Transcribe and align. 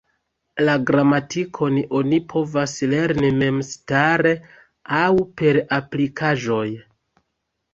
La 0.67 0.75
gramatikon 0.89 1.77
oni 1.99 2.19
povas 2.33 2.73
lerni 2.95 3.31
memstare 3.43 4.33
aŭ 5.03 5.11
per 5.43 5.61
aplikaĵoj. 5.79 6.67